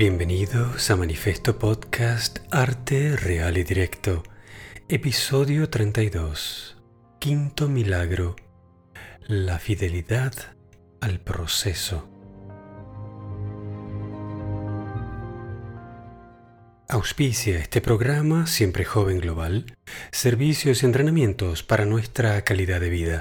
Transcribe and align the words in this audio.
Bienvenidos 0.00 0.88
a 0.90 0.96
Manifesto 0.96 1.58
Podcast 1.58 2.38
Arte 2.50 3.18
Real 3.18 3.58
y 3.58 3.64
Directo, 3.64 4.22
episodio 4.88 5.68
32, 5.68 6.78
quinto 7.18 7.68
milagro, 7.68 8.34
la 9.26 9.58
fidelidad 9.58 10.32
al 11.02 11.20
proceso. 11.20 12.08
Auspicia 16.88 17.58
este 17.58 17.82
programa 17.82 18.46
Siempre 18.46 18.86
Joven 18.86 19.20
Global, 19.20 19.76
servicios 20.12 20.82
y 20.82 20.86
entrenamientos 20.86 21.62
para 21.62 21.84
nuestra 21.84 22.42
calidad 22.42 22.80
de 22.80 22.88
vida. 22.88 23.20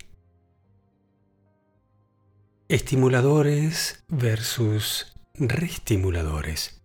Estimuladores 2.71 4.02
versus 4.07 5.13
reestimuladores. 5.34 6.82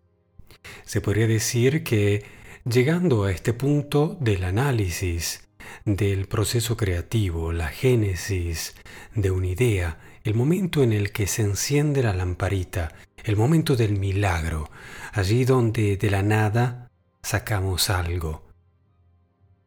Se 0.85 1.01
podría 1.01 1.29
decir 1.29 1.85
que 1.85 2.25
llegando 2.65 3.23
a 3.23 3.31
este 3.31 3.53
punto 3.53 4.17
del 4.19 4.43
análisis 4.43 5.49
del 5.85 6.27
proceso 6.27 6.77
creativo, 6.77 7.53
la 7.53 7.69
génesis 7.69 8.75
de 9.15 9.31
una 9.31 9.47
idea, 9.47 10.01
el 10.25 10.35
momento 10.35 10.83
en 10.83 10.93
el 10.93 11.13
que 11.13 11.29
se 11.29 11.43
enciende 11.43 12.03
la 12.03 12.15
lamparita, 12.15 12.93
el 13.23 13.37
momento 13.37 13.77
del 13.77 13.97
milagro, 13.97 14.69
allí 15.13 15.45
donde 15.45 15.97
de 15.97 16.11
la 16.11 16.25
nada 16.25 16.91
sacamos 17.23 17.91
algo. 17.91 18.45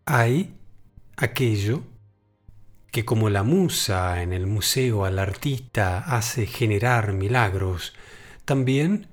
Hay 0.04 0.54
aquello 1.16 1.84
que 2.92 3.06
como 3.06 3.30
la 3.30 3.44
musa 3.44 4.22
en 4.22 4.34
el 4.34 4.48
museo 4.48 5.06
al 5.06 5.20
artista 5.20 6.00
hace 6.00 6.46
generar 6.46 7.14
milagros, 7.14 7.94
también 8.46 9.08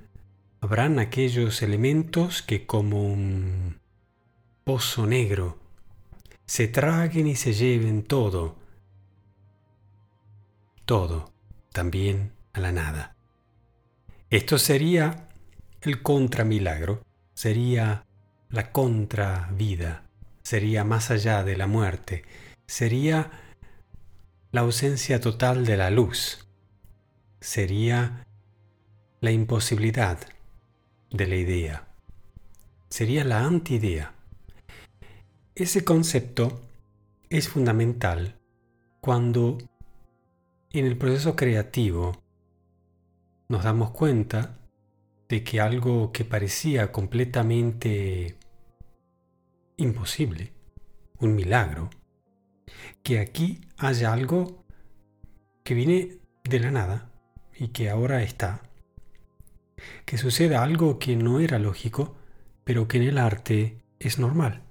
habrán 0.61 0.99
aquellos 0.99 1.63
elementos 1.63 2.43
que 2.43 2.67
como 2.67 3.03
un 3.05 3.79
pozo 4.65 5.07
negro 5.07 5.59
se 6.47 6.69
traguen 6.69 7.27
y 7.27 7.37
se 7.37 7.53
lleven 7.53 8.03
todo, 8.03 8.57
todo, 10.85 11.33
también 11.73 12.33
a 12.53 12.61
la 12.61 12.73
nada. 12.73 13.17
Esto 14.31 14.59
sería 14.59 15.29
el 15.83 16.03
contramilagro, 16.03 17.03
sería 17.35 18.07
la 18.49 18.73
contravida, 18.73 20.05
sería 20.43 20.85
más 20.85 21.11
allá 21.11 21.45
de 21.45 21.57
la 21.57 21.67
muerte, 21.67 22.25
sería 22.67 23.31
la 24.53 24.63
ausencia 24.63 25.21
total 25.21 25.67
de 25.67 25.77
la 25.77 25.91
luz 25.91 26.47
sería 27.41 28.27
la 29.21 29.31
imposibilidad 29.31 30.19
de 31.11 31.27
la 31.27 31.37
idea. 31.37 31.89
Sería 32.89 33.25
la 33.25 33.45
antiidea. 33.45 34.15
Ese 35.55 35.85
concepto 35.85 36.61
es 37.29 37.49
fundamental 37.49 38.39
cuando 39.01 39.59
en 40.71 40.87
el 40.87 40.97
proceso 40.97 41.37
creativo 41.37 42.13
nos 43.49 43.65
damos 43.65 43.91
cuenta 43.91 44.59
de 45.29 45.43
que 45.43 45.61
algo 45.61 46.13
que 46.13 46.25
parecía 46.25 46.93
completamente 46.93 48.37
imposible, 49.77 50.53
un 51.19 51.35
milagro, 51.35 51.91
que 53.03 53.19
aquí 53.21 53.61
haya 53.77 54.13
algo 54.13 54.65
que 55.65 55.75
viene 55.75 56.19
de 56.45 56.61
la 56.61 56.71
nada 56.71 57.11
y 57.59 57.69
que 57.69 57.91
ahora 57.91 58.23
está. 58.23 58.63
Que 60.05 60.19
suceda 60.19 60.63
algo 60.63 60.99
que 60.99 61.17
no 61.17 61.41
era 61.41 61.59
lógico, 61.59 62.17
pero 62.65 62.89
que 62.89 62.99
en 62.99 63.05
el 63.05 63.19
arte 63.19 63.79
es 63.99 64.19
normal. 64.19 64.63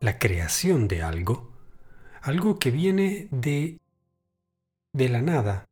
La 0.00 0.18
creación 0.18 0.88
de 0.88 1.02
algo, 1.02 1.52
algo 2.22 2.58
que 2.58 2.70
viene 2.70 3.28
de 3.30 3.78
de 4.94 5.08
la 5.08 5.20
nada 5.20 5.64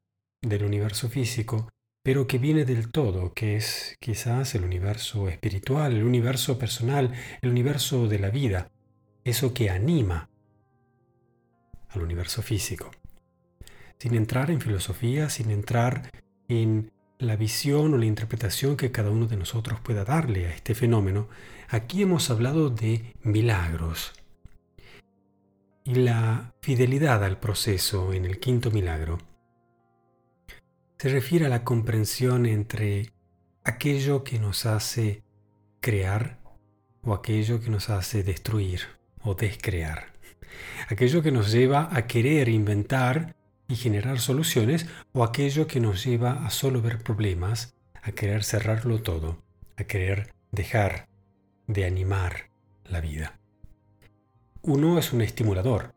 del 0.43 0.65
universo 0.65 1.09
físico, 1.09 1.69
pero 2.03 2.27
que 2.27 2.39
viene 2.39 2.65
del 2.65 2.91
todo, 2.91 3.33
que 3.33 3.57
es 3.57 3.97
quizás 4.01 4.57
el 4.57 4.65
universo 4.65 5.29
espiritual, 5.29 5.93
el 5.93 6.03
universo 6.03 6.59
personal, 6.59 7.13
el 7.41 7.51
universo 7.51 8.09
de 8.09 8.19
la 8.19 8.31
vida, 8.31 8.69
eso 9.23 9.55
que 9.55 9.71
anima 9.71 10.29
al 11.95 12.03
universo 12.03 12.43
físico. 12.43 12.91
Sin 13.99 14.15
entrar 14.15 14.51
en 14.51 14.61
filosofía, 14.61 15.31
sin 15.31 15.51
entrar 15.51 16.11
en 16.49 16.93
la 17.19 17.37
visión 17.37 17.95
o 17.95 17.99
la 17.99 18.07
interpretación 18.07 18.77
que 18.77 18.91
cada 18.91 19.11
uno 19.11 19.27
de 19.27 19.37
nosotros 19.37 19.81
pueda 19.81 20.05
darle 20.05 20.47
a 20.47 20.55
este 20.55 20.75
fenómeno, 20.75 21.29
aquí 21.69 22.03
hemos 22.03 22.31
hablado 22.31 22.69
de 22.71 23.15
milagros. 23.23 24.13
Y 25.85 25.95
la 25.97 26.53
fidelidad 26.61 27.25
al 27.25 27.39
proceso 27.39 28.13
en 28.13 28.25
el 28.25 28.39
quinto 28.39 28.71
milagro 28.71 29.19
se 30.99 31.09
refiere 31.09 31.47
a 31.47 31.49
la 31.49 31.65
comprensión 31.65 32.47
entre 32.47 33.13
aquello 33.65 34.23
que 34.23 34.39
nos 34.39 34.67
hace 34.67 35.23
crear 35.81 36.39
o 37.03 37.15
aquello 37.15 37.61
que 37.61 37.71
nos 37.71 37.91
hace 37.91 38.23
destruir 38.23 38.83
o 39.23 39.35
descrear 39.35 40.12
aquello 40.89 41.23
que 41.23 41.33
nos 41.33 41.53
lleva 41.53 41.89
a 41.93 42.07
querer 42.07 42.49
inventar 42.49 43.35
y 43.69 43.77
generar 43.77 44.21
soluciones 44.21 44.87
o 45.13 45.25
aquello 45.25 45.67
que 45.67 45.81
nos 45.81 46.05
lleva 46.05 46.45
a 46.45 46.51
solo 46.51 46.83
ver 46.83 47.03
problemas, 47.03 47.75
a 48.03 48.13
querer 48.13 48.45
cerrarlo 48.45 49.03
todo, 49.03 49.43
a 49.77 49.85
querer 49.85 50.35
dejar 50.51 51.09
de 51.67 51.87
animar 51.87 52.51
la 52.85 53.01
vida. 53.01 53.39
Uno 54.63 54.99
es 54.99 55.13
un 55.13 55.23
estimulador. 55.23 55.95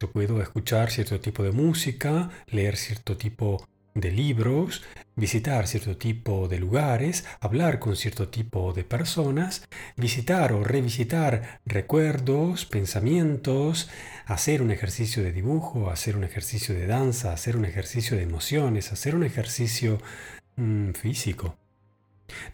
Yo 0.00 0.10
puedo 0.10 0.42
escuchar 0.42 0.90
cierto 0.90 1.20
tipo 1.20 1.42
de 1.42 1.52
música, 1.52 2.30
leer 2.46 2.76
cierto 2.76 3.16
tipo 3.16 3.66
de 4.00 4.10
libros, 4.10 4.82
visitar 5.16 5.66
cierto 5.66 5.96
tipo 5.96 6.48
de 6.48 6.58
lugares, 6.58 7.24
hablar 7.40 7.78
con 7.78 7.96
cierto 7.96 8.28
tipo 8.28 8.72
de 8.72 8.84
personas, 8.84 9.66
visitar 9.96 10.52
o 10.52 10.62
revisitar 10.62 11.60
recuerdos, 11.66 12.66
pensamientos, 12.66 13.90
hacer 14.26 14.62
un 14.62 14.70
ejercicio 14.70 15.22
de 15.22 15.32
dibujo, 15.32 15.90
hacer 15.90 16.16
un 16.16 16.24
ejercicio 16.24 16.74
de 16.74 16.86
danza, 16.86 17.32
hacer 17.32 17.56
un 17.56 17.64
ejercicio 17.64 18.16
de 18.16 18.22
emociones, 18.22 18.92
hacer 18.92 19.14
un 19.14 19.24
ejercicio 19.24 19.98
mm, 20.56 20.92
físico. 20.92 21.56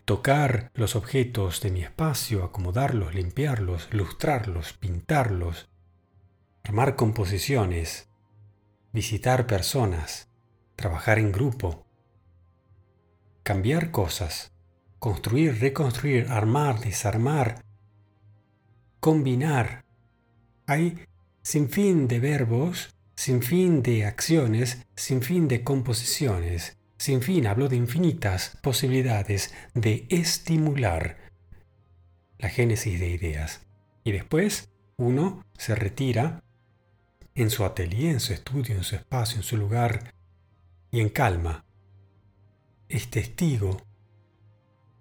Tocar 0.05 0.71
los 0.75 0.97
objetos 0.97 1.61
de 1.61 1.71
mi 1.71 1.83
espacio, 1.83 2.45
acomodarlos, 2.45 3.15
limpiarlos, 3.15 3.89
lustrarlos, 3.93 4.73
pintarlos, 4.73 5.69
armar 6.63 6.97
composiciones, 6.97 8.09
visitar 8.93 9.47
personas, 9.47 10.29
trabajar 10.77 11.19
en 11.19 11.33
grupo, 11.33 11.85
cambiar 13.43 13.91
cosas, 13.91 14.53
construir, 14.99 15.61
reconstruir, 15.61 16.27
armar, 16.31 16.81
desarmar, 16.81 17.63
combinar. 19.01 19.85
Hay 20.67 21.07
sin 21.43 21.69
fin 21.69 22.09
de 22.09 22.21
verbos, 22.21 22.95
sin 23.17 23.43
fin 23.43 23.83
de 23.83 24.07
acciones, 24.07 24.79
sin 24.97 25.23
fin 25.23 25.47
de 25.47 25.63
composiciones, 25.63 26.79
sin 26.97 27.21
fin, 27.21 27.47
hablo 27.47 27.69
de 27.69 27.77
infinitas 27.77 28.57
posibilidades 28.63 29.53
de 29.75 30.07
estimular 30.09 31.19
la 32.39 32.49
génesis 32.49 32.99
de 32.99 33.11
ideas. 33.11 33.61
Y 34.05 34.13
después 34.13 34.71
uno 34.97 35.45
se 35.59 35.75
retira 35.75 36.43
en 37.35 37.51
su 37.51 37.65
atelier, 37.65 38.13
en 38.13 38.21
su 38.21 38.33
estudio, 38.33 38.75
en 38.75 38.85
su 38.85 38.97
espacio, 38.97 39.37
en 39.37 39.43
su 39.43 39.57
lugar 39.57 40.15
y 40.95 41.01
en 41.01 41.09
calma 41.09 41.65
es 42.89 43.11
testigo 43.11 43.79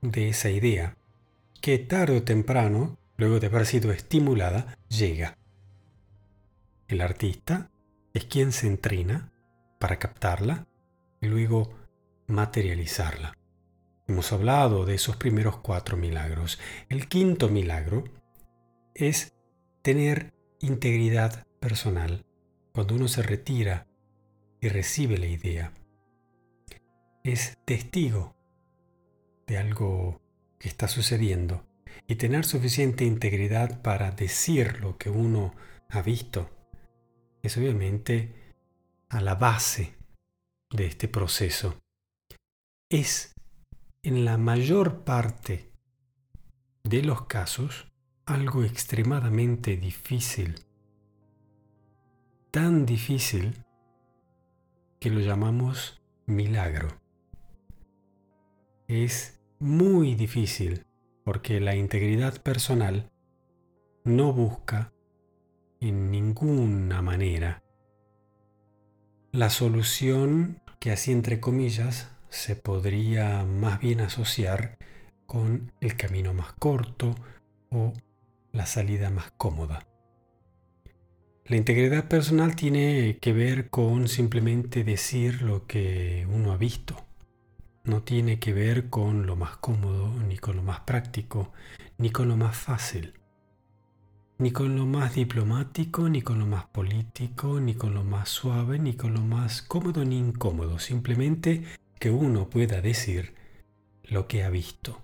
de 0.01 0.29
esa 0.29 0.49
idea 0.49 0.97
que 1.61 1.77
tarde 1.77 2.17
o 2.17 2.23
temprano, 2.23 2.97
luego 3.15 3.39
de 3.39 3.45
haber 3.45 3.67
sido 3.67 3.91
estimulada, 3.91 4.75
llega. 4.89 5.37
El 6.87 6.99
artista 6.99 7.69
es 8.11 8.25
quien 8.25 8.53
se 8.53 8.65
entrena 8.65 9.31
para 9.79 9.99
captarla 9.99 10.67
y 11.21 11.27
luego 11.27 11.69
materializarla. 12.25 13.37
Hemos 14.07 14.33
hablado 14.33 14.85
de 14.85 14.95
esos 14.95 15.15
primeros 15.17 15.57
cuatro 15.57 15.95
milagros. 15.95 16.59
El 16.89 17.07
quinto 17.07 17.49
milagro 17.49 18.03
es 18.95 19.35
tener 19.83 20.33
integridad 20.59 21.45
personal 21.59 22.25
cuando 22.73 22.95
uno 22.95 23.07
se 23.07 23.21
retira 23.21 23.85
y 24.59 24.69
recibe 24.69 25.19
la 25.19 25.27
idea 25.27 25.71
es 27.23 27.57
testigo 27.65 28.35
de 29.47 29.57
algo 29.57 30.21
que 30.59 30.67
está 30.67 30.87
sucediendo 30.87 31.65
y 32.07 32.15
tener 32.15 32.45
suficiente 32.45 33.05
integridad 33.05 33.81
para 33.81 34.11
decir 34.11 34.81
lo 34.81 34.97
que 34.97 35.09
uno 35.09 35.53
ha 35.89 36.01
visto 36.01 36.49
es 37.41 37.57
obviamente 37.57 38.53
a 39.09 39.21
la 39.21 39.35
base 39.35 39.95
de 40.71 40.85
este 40.85 41.07
proceso. 41.07 41.77
Es 42.89 43.35
en 44.01 44.25
la 44.25 44.37
mayor 44.37 45.03
parte 45.03 45.71
de 46.83 47.03
los 47.03 47.25
casos 47.25 47.91
algo 48.25 48.63
extremadamente 48.63 49.77
difícil. 49.77 50.55
Tan 52.51 52.85
difícil 52.85 53.63
que 54.99 55.09
lo 55.09 55.19
llamamos 55.19 56.01
milagro. 56.25 57.02
Es 58.87 59.39
muy 59.59 60.15
difícil 60.15 60.85
porque 61.23 61.59
la 61.59 61.75
integridad 61.75 62.41
personal 62.41 63.09
no 64.03 64.33
busca 64.33 64.91
en 65.79 66.11
ninguna 66.11 67.01
manera 67.01 67.63
la 69.31 69.49
solución 69.49 70.61
que 70.79 70.91
así 70.91 71.11
entre 71.11 71.39
comillas 71.39 72.11
se 72.29 72.55
podría 72.55 73.45
más 73.45 73.79
bien 73.79 74.01
asociar 74.01 74.77
con 75.25 75.71
el 75.81 75.95
camino 75.95 76.33
más 76.33 76.53
corto 76.53 77.15
o 77.71 77.93
la 78.51 78.65
salida 78.65 79.09
más 79.09 79.31
cómoda. 79.31 79.87
La 81.45 81.55
integridad 81.55 82.07
personal 82.07 82.55
tiene 82.55 83.17
que 83.19 83.33
ver 83.33 83.69
con 83.69 84.07
simplemente 84.07 84.83
decir 84.83 85.41
lo 85.41 85.65
que 85.67 86.27
uno 86.31 86.51
ha 86.51 86.57
visto. 86.57 86.95
No 87.83 88.01
tiene 88.01 88.39
que 88.39 88.53
ver 88.53 88.89
con 88.89 89.25
lo 89.25 89.35
más 89.35 89.57
cómodo, 89.57 90.13
ni 90.27 90.37
con 90.37 90.55
lo 90.55 90.63
más 90.63 90.81
práctico, 90.81 91.51
ni 91.97 92.11
con 92.11 92.27
lo 92.27 92.37
más 92.37 92.55
fácil 92.55 93.13
ni 94.43 94.51
con 94.51 94.75
lo 94.75 94.85
más 94.85 95.15
diplomático, 95.15 96.09
ni 96.09 96.21
con 96.21 96.39
lo 96.39 96.45
más 96.45 96.65
político, 96.65 97.59
ni 97.59 97.75
con 97.75 97.93
lo 97.93 98.03
más 98.03 98.27
suave, 98.27 98.79
ni 98.79 98.93
con 98.93 99.13
lo 99.13 99.21
más 99.21 99.61
cómodo 99.61 100.03
ni 100.03 100.17
incómodo, 100.17 100.79
simplemente 100.79 101.63
que 101.97 102.09
uno 102.09 102.49
pueda 102.49 102.81
decir 102.81 103.35
lo 104.03 104.27
que 104.27 104.43
ha 104.43 104.49
visto. 104.49 105.01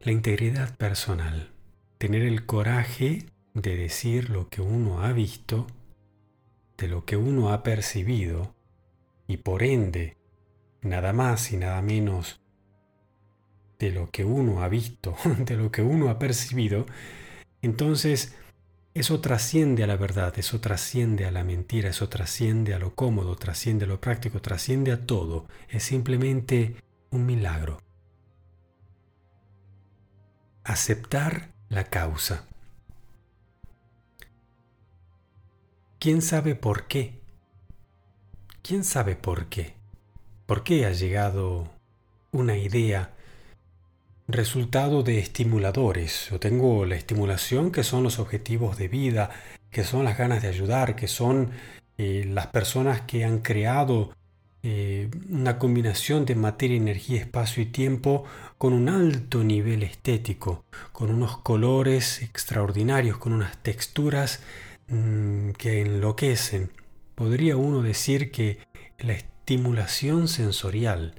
La 0.00 0.12
integridad 0.12 0.76
personal, 0.76 1.52
tener 1.98 2.22
el 2.22 2.46
coraje 2.46 3.26
de 3.52 3.76
decir 3.76 4.30
lo 4.30 4.48
que 4.48 4.62
uno 4.62 5.02
ha 5.02 5.12
visto, 5.12 5.66
de 6.78 6.88
lo 6.88 7.04
que 7.04 7.16
uno 7.16 7.52
ha 7.52 7.62
percibido, 7.62 8.54
y 9.26 9.38
por 9.38 9.62
ende, 9.62 10.15
nada 10.86 11.12
más 11.12 11.52
y 11.52 11.56
nada 11.56 11.82
menos 11.82 12.40
de 13.78 13.90
lo 13.90 14.10
que 14.10 14.24
uno 14.24 14.62
ha 14.62 14.68
visto, 14.68 15.16
de 15.38 15.56
lo 15.56 15.70
que 15.70 15.82
uno 15.82 16.08
ha 16.08 16.18
percibido, 16.18 16.86
entonces, 17.62 18.34
eso 18.94 19.20
trasciende 19.20 19.82
a 19.84 19.86
la 19.86 19.96
verdad, 19.96 20.32
eso 20.38 20.60
trasciende 20.60 21.26
a 21.26 21.30
la 21.30 21.44
mentira, 21.44 21.88
eso 21.88 22.08
trasciende 22.08 22.74
a 22.74 22.78
lo 22.78 22.94
cómodo, 22.94 23.34
trasciende 23.36 23.84
a 23.84 23.88
lo 23.88 24.00
práctico, 24.00 24.40
trasciende 24.40 24.92
a 24.92 25.04
todo. 25.04 25.48
Es 25.68 25.82
simplemente 25.82 26.76
un 27.10 27.26
milagro. 27.26 27.82
Aceptar 30.64 31.52
la 31.68 31.84
causa. 31.84 32.46
¿Quién 35.98 36.22
sabe 36.22 36.54
por 36.54 36.86
qué? 36.86 37.20
¿Quién 38.62 38.84
sabe 38.84 39.16
por 39.16 39.46
qué? 39.46 39.74
¿Por 40.46 40.62
qué 40.62 40.86
ha 40.86 40.92
llegado 40.92 41.68
una 42.32 42.56
idea 42.56 43.10
resultado 44.28 45.02
de 45.02 45.18
estimuladores. 45.18 46.28
Yo 46.30 46.40
tengo 46.40 46.84
la 46.84 46.96
estimulación 46.96 47.70
que 47.70 47.84
son 47.84 48.02
los 48.02 48.18
objetivos 48.18 48.76
de 48.76 48.88
vida, 48.88 49.30
que 49.70 49.84
son 49.84 50.04
las 50.04 50.18
ganas 50.18 50.42
de 50.42 50.48
ayudar, 50.48 50.96
que 50.96 51.08
son 51.08 51.50
eh, 51.98 52.24
las 52.28 52.48
personas 52.48 53.02
que 53.02 53.24
han 53.24 53.38
creado 53.38 54.12
eh, 54.62 55.08
una 55.30 55.58
combinación 55.58 56.24
de 56.24 56.34
materia, 56.34 56.76
energía, 56.76 57.20
espacio 57.20 57.62
y 57.62 57.66
tiempo 57.66 58.24
con 58.58 58.72
un 58.72 58.88
alto 58.88 59.44
nivel 59.44 59.82
estético, 59.84 60.64
con 60.92 61.10
unos 61.10 61.38
colores 61.38 62.22
extraordinarios, 62.22 63.18
con 63.18 63.32
unas 63.32 63.62
texturas 63.62 64.40
mm, 64.88 65.50
que 65.50 65.82
enloquecen. 65.82 66.70
Podría 67.14 67.56
uno 67.56 67.80
decir 67.82 68.30
que 68.32 68.58
la 68.98 69.14
sensorial, 70.26 71.14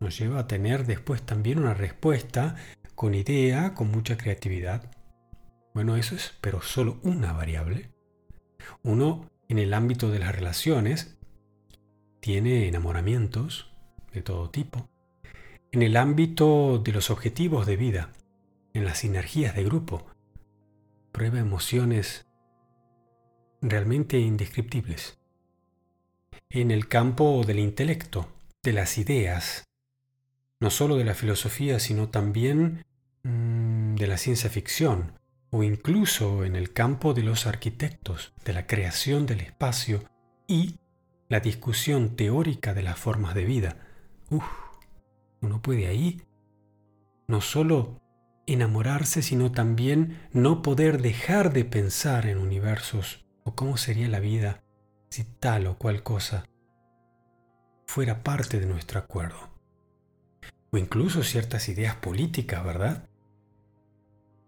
nos 0.00 0.18
lleva 0.18 0.40
a 0.40 0.46
tener 0.46 0.86
después 0.86 1.22
también 1.22 1.58
una 1.58 1.74
respuesta 1.74 2.56
con 2.94 3.14
idea, 3.14 3.74
con 3.74 3.90
mucha 3.90 4.16
creatividad. 4.16 4.90
Bueno, 5.72 5.96
eso 5.96 6.14
es, 6.14 6.34
pero 6.40 6.62
solo 6.62 7.00
una 7.02 7.32
variable. 7.32 7.90
Uno, 8.82 9.30
en 9.48 9.58
el 9.58 9.72
ámbito 9.74 10.10
de 10.10 10.18
las 10.18 10.34
relaciones, 10.34 11.16
tiene 12.20 12.68
enamoramientos 12.68 13.72
de 14.12 14.22
todo 14.22 14.50
tipo. 14.50 14.88
En 15.72 15.82
el 15.82 15.96
ámbito 15.96 16.78
de 16.78 16.92
los 16.92 17.10
objetivos 17.10 17.66
de 17.66 17.76
vida, 17.76 18.12
en 18.74 18.84
las 18.84 18.98
sinergias 18.98 19.54
de 19.54 19.64
grupo, 19.64 20.06
prueba 21.12 21.38
emociones 21.38 22.26
realmente 23.62 24.18
indescriptibles. 24.18 25.18
En 26.50 26.70
el 26.70 26.86
campo 26.86 27.42
del 27.44 27.58
intelecto, 27.58 28.28
de 28.62 28.72
las 28.72 28.98
ideas, 28.98 29.64
no 30.60 30.70
solo 30.70 30.96
de 30.96 31.04
la 31.04 31.14
filosofía, 31.14 31.80
sino 31.80 32.08
también 32.08 32.84
mm, 33.24 33.96
de 33.96 34.06
la 34.06 34.16
ciencia 34.16 34.48
ficción, 34.48 35.18
o 35.50 35.64
incluso 35.64 36.44
en 36.44 36.54
el 36.54 36.72
campo 36.72 37.14
de 37.14 37.24
los 37.24 37.46
arquitectos, 37.46 38.32
de 38.44 38.52
la 38.52 38.66
creación 38.66 39.26
del 39.26 39.40
espacio 39.40 40.04
y 40.46 40.76
la 41.28 41.40
discusión 41.40 42.14
teórica 42.14 42.74
de 42.74 42.84
las 42.84 42.98
formas 42.98 43.34
de 43.34 43.44
vida. 43.44 43.76
Uf, 44.30 44.44
uno 45.40 45.60
puede 45.60 45.88
ahí 45.88 46.22
no 47.26 47.40
solo 47.40 48.00
enamorarse, 48.46 49.20
sino 49.20 49.50
también 49.50 50.28
no 50.32 50.62
poder 50.62 51.02
dejar 51.02 51.52
de 51.52 51.64
pensar 51.64 52.26
en 52.26 52.38
universos 52.38 53.26
o 53.42 53.56
cómo 53.56 53.76
sería 53.76 54.08
la 54.08 54.20
vida 54.20 54.62
si 55.08 55.24
tal 55.24 55.66
o 55.66 55.78
cual 55.78 56.02
cosa 56.02 56.44
fuera 57.86 58.22
parte 58.22 58.60
de 58.60 58.66
nuestro 58.66 58.98
acuerdo 58.98 59.56
o 60.70 60.78
incluso 60.78 61.22
ciertas 61.22 61.68
ideas 61.68 61.96
políticas, 61.96 62.64
¿verdad? 62.64 63.08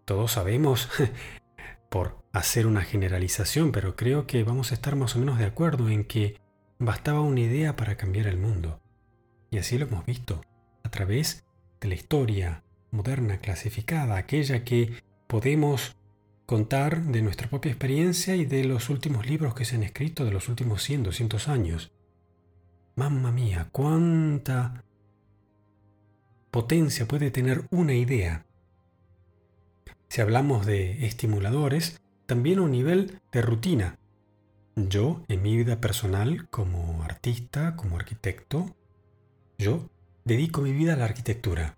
Todos 0.05 0.33
sabemos, 0.33 0.89
por 1.89 2.23
hacer 2.33 2.67
una 2.67 2.81
generalización, 2.81 3.71
pero 3.71 3.95
creo 3.95 4.27
que 4.27 4.43
vamos 4.43 4.71
a 4.71 4.75
estar 4.75 4.95
más 4.95 5.15
o 5.15 5.19
menos 5.19 5.39
de 5.39 5.45
acuerdo 5.45 5.89
en 5.89 6.03
que 6.03 6.39
bastaba 6.77 7.21
una 7.21 7.41
idea 7.41 7.75
para 7.75 7.95
cambiar 7.97 8.27
el 8.27 8.37
mundo. 8.37 8.79
Y 9.51 9.57
así 9.57 9.77
lo 9.77 9.87
hemos 9.87 10.05
visto, 10.05 10.41
a 10.83 10.89
través 10.89 11.43
de 11.81 11.87
la 11.87 11.95
historia 11.95 12.63
moderna 12.91 13.39
clasificada, 13.39 14.17
aquella 14.17 14.63
que 14.63 15.01
podemos 15.27 15.95
contar 16.49 17.03
de 17.03 17.21
nuestra 17.21 17.47
propia 17.47 17.69
experiencia 17.69 18.35
y 18.35 18.43
de 18.43 18.63
los 18.63 18.89
últimos 18.89 19.27
libros 19.27 19.53
que 19.53 19.65
se 19.65 19.75
han 19.75 19.83
escrito 19.83 20.25
de 20.25 20.31
los 20.31 20.49
últimos 20.49 20.81
100, 20.81 21.03
200 21.03 21.47
años. 21.47 21.91
Mamma 22.95 23.31
mía, 23.31 23.67
cuánta 23.71 24.83
potencia 26.49 27.07
puede 27.07 27.29
tener 27.29 27.67
una 27.69 27.93
idea. 27.93 28.47
Si 30.07 30.21
hablamos 30.21 30.65
de 30.65 31.05
estimuladores, 31.05 32.01
también 32.25 32.57
a 32.57 32.63
un 32.63 32.71
nivel 32.71 33.21
de 33.31 33.43
rutina. 33.43 33.99
Yo, 34.75 35.23
en 35.27 35.43
mi 35.43 35.55
vida 35.55 35.79
personal, 35.79 36.49
como 36.49 37.03
artista, 37.03 37.75
como 37.75 37.95
arquitecto, 37.97 38.75
yo 39.59 39.87
dedico 40.25 40.61
mi 40.61 40.71
vida 40.71 40.93
a 40.93 40.97
la 40.97 41.05
arquitectura, 41.05 41.77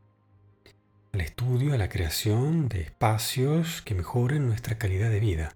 al 1.14 1.22
estudio, 1.22 1.74
a 1.74 1.78
la 1.78 1.90
creación 1.90 2.70
de 2.70 2.82
espacios 2.82 3.82
que 3.82 3.96
mejoren 3.96 4.48
nuestra 4.48 4.78
calidad 4.78 5.10
de 5.10 5.20
vida. 5.20 5.56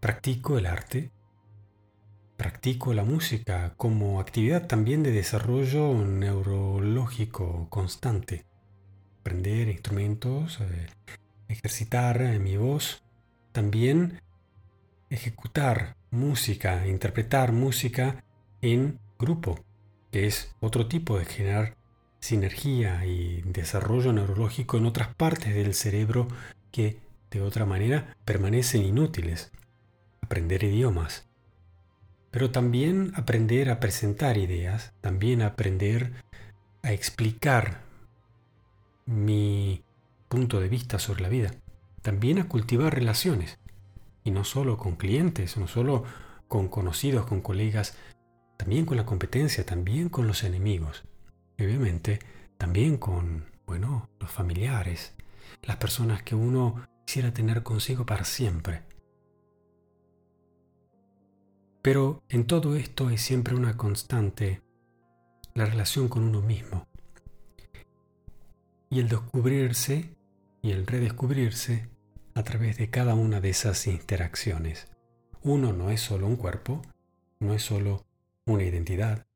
Practico 0.00 0.58
el 0.58 0.66
arte 0.66 1.10
Practico 2.42 2.92
la 2.92 3.04
música 3.04 3.72
como 3.76 4.18
actividad 4.18 4.66
también 4.66 5.04
de 5.04 5.12
desarrollo 5.12 5.94
neurológico 5.94 7.68
constante. 7.70 8.44
Aprender 9.20 9.68
instrumentos, 9.68 10.58
eh, 10.60 10.88
ejercitar 11.46 12.20
eh, 12.20 12.40
mi 12.40 12.56
voz, 12.56 13.04
también 13.52 14.20
ejecutar 15.08 15.96
música, 16.10 16.84
interpretar 16.88 17.52
música 17.52 18.24
en 18.60 18.98
grupo, 19.20 19.60
que 20.10 20.26
es 20.26 20.52
otro 20.58 20.88
tipo 20.88 21.16
de 21.20 21.26
generar 21.26 21.76
sinergia 22.22 23.04
y 23.04 23.42
desarrollo 23.42 24.12
neurológico 24.12 24.78
en 24.78 24.86
otras 24.86 25.12
partes 25.14 25.54
del 25.54 25.74
cerebro 25.74 26.28
que 26.70 27.00
de 27.30 27.42
otra 27.42 27.66
manera 27.66 28.16
permanecen 28.24 28.84
inútiles. 28.84 29.50
Aprender 30.20 30.62
idiomas, 30.62 31.28
pero 32.30 32.50
también 32.50 33.12
aprender 33.16 33.70
a 33.70 33.80
presentar 33.80 34.38
ideas, 34.38 34.94
también 35.00 35.42
aprender 35.42 36.12
a 36.82 36.92
explicar 36.92 37.82
mi 39.04 39.82
punto 40.28 40.60
de 40.60 40.68
vista 40.68 41.00
sobre 41.00 41.22
la 41.22 41.28
vida, 41.28 41.50
también 42.02 42.38
a 42.38 42.48
cultivar 42.48 42.94
relaciones, 42.94 43.58
y 44.22 44.30
no 44.30 44.44
solo 44.44 44.78
con 44.78 44.94
clientes, 44.94 45.56
no 45.56 45.66
solo 45.66 46.04
con 46.46 46.68
conocidos, 46.68 47.26
con 47.26 47.40
colegas, 47.40 47.96
también 48.56 48.86
con 48.86 48.96
la 48.96 49.06
competencia, 49.06 49.66
también 49.66 50.08
con 50.08 50.28
los 50.28 50.44
enemigos. 50.44 51.02
Obviamente 51.58 52.18
también 52.58 52.96
con, 52.96 53.46
bueno, 53.66 54.08
los 54.20 54.30
familiares, 54.30 55.14
las 55.62 55.76
personas 55.76 56.22
que 56.22 56.34
uno 56.34 56.86
quisiera 57.04 57.32
tener 57.32 57.62
consigo 57.62 58.06
para 58.06 58.24
siempre. 58.24 58.82
Pero 61.82 62.22
en 62.28 62.46
todo 62.46 62.76
esto 62.76 63.08
hay 63.08 63.18
siempre 63.18 63.56
una 63.56 63.76
constante, 63.76 64.62
la 65.54 65.66
relación 65.66 66.08
con 66.08 66.22
uno 66.22 66.40
mismo. 66.40 66.86
Y 68.88 69.00
el 69.00 69.08
descubrirse 69.08 70.14
y 70.62 70.70
el 70.70 70.86
redescubrirse 70.86 71.88
a 72.34 72.44
través 72.44 72.78
de 72.78 72.90
cada 72.90 73.14
una 73.14 73.40
de 73.40 73.50
esas 73.50 73.86
interacciones. 73.86 74.88
Uno 75.42 75.72
no 75.72 75.90
es 75.90 76.00
solo 76.00 76.28
un 76.28 76.36
cuerpo, 76.36 76.82
no 77.40 77.52
es 77.52 77.62
solo 77.62 78.06
una 78.46 78.62
identidad, 78.62 79.26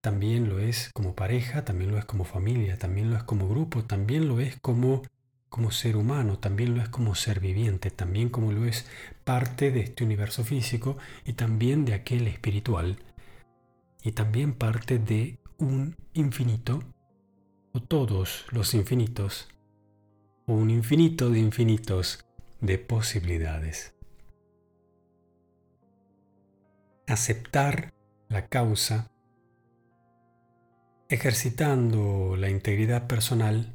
también 0.00 0.48
lo 0.48 0.58
es 0.58 0.90
como 0.94 1.14
pareja, 1.14 1.64
también 1.64 1.90
lo 1.90 1.98
es 1.98 2.04
como 2.04 2.24
familia, 2.24 2.78
también 2.78 3.10
lo 3.10 3.16
es 3.16 3.22
como 3.22 3.48
grupo, 3.48 3.84
también 3.84 4.28
lo 4.28 4.40
es 4.40 4.58
como, 4.60 5.02
como 5.48 5.70
ser 5.70 5.96
humano, 5.96 6.38
también 6.38 6.74
lo 6.74 6.82
es 6.82 6.88
como 6.88 7.14
ser 7.14 7.40
viviente, 7.40 7.90
también 7.90 8.30
como 8.30 8.52
lo 8.52 8.64
es 8.64 8.86
parte 9.24 9.70
de 9.70 9.80
este 9.80 10.04
universo 10.04 10.44
físico 10.44 10.96
y 11.24 11.34
también 11.34 11.84
de 11.84 11.94
aquel 11.94 12.26
espiritual, 12.28 12.98
y 14.02 14.12
también 14.12 14.54
parte 14.54 14.98
de 14.98 15.38
un 15.58 15.96
infinito, 16.14 16.82
o 17.72 17.80
todos 17.80 18.46
los 18.50 18.72
infinitos, 18.74 19.48
o 20.46 20.54
un 20.54 20.70
infinito 20.70 21.30
de 21.30 21.38
infinitos 21.38 22.24
de 22.60 22.78
posibilidades. 22.78 23.94
Aceptar 27.06 27.92
la 28.28 28.46
causa, 28.46 29.09
ejercitando 31.10 32.36
la 32.36 32.50
integridad 32.50 33.08
personal, 33.08 33.74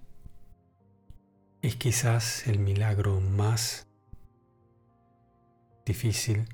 es 1.61 1.75
quizás 1.75 2.47
el 2.47 2.59
milagro 2.59 3.19
más 3.19 3.89
difícil, 5.85 6.47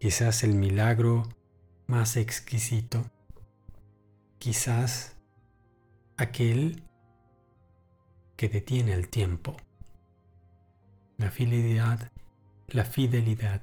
quizás 0.00 0.44
el 0.44 0.54
milagro 0.54 1.28
más 1.86 2.16
exquisito, 2.16 3.04
quizás 4.38 5.14
aquel 6.16 6.82
que 8.36 8.48
detiene 8.48 8.94
el 8.94 9.10
tiempo. 9.10 9.58
La 11.18 11.30
fidelidad, 11.30 12.10
la 12.68 12.86
fidelidad, 12.86 13.60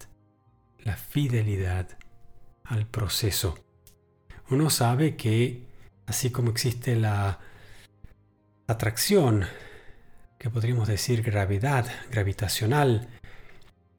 la 0.78 0.96
fidelidad 0.96 1.98
al 2.66 2.86
proceso. 2.86 3.58
Uno 4.52 4.70
sabe 4.70 5.18
que 5.18 5.69
así 6.10 6.32
como 6.32 6.50
existe 6.50 6.96
la 6.96 7.40
atracción, 8.68 9.46
que 10.40 10.50
podríamos 10.50 10.88
decir 10.88 11.22
gravedad, 11.22 11.86
gravitacional, 12.12 13.08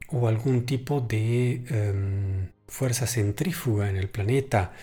o 0.09 0.27
algún 0.27 0.65
tipo 0.65 0.99
de 0.99 1.63
em, 1.69 2.51
fuerza 2.67 3.07
centrífuga 3.07 3.89
en 3.89 3.95
el 3.95 4.09
planeta, 4.09 4.73